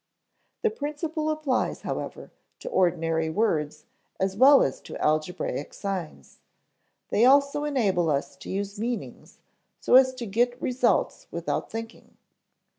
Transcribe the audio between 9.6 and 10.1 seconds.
so